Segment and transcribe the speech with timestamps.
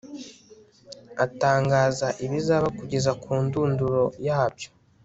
[1.25, 4.69] atangaza ibizaba kugeza ku ndunduro yabyo